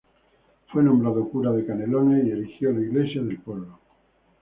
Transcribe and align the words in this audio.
Fue 0.71 0.81
nombrado 0.81 1.29
cura 1.29 1.51
de 1.51 1.63
Canelones, 1.63 2.25
y 2.25 2.31
erigió 2.31 2.71
la 2.71 2.81
iglesia 2.81 3.21
del 3.21 3.37
pueblo. 3.39 3.77